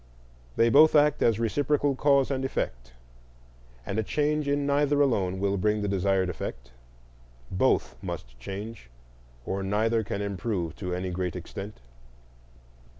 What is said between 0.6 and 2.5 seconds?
both act as reciprocal cause and